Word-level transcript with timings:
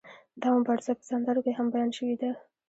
دا 0.41 0.47
مبارزه 0.59 0.91
په 0.97 1.03
سندرو 1.09 1.43
کې 1.45 1.51
هم 1.57 1.67
بیان 1.73 1.89
شوې 1.97 2.15
ده. 2.21 2.31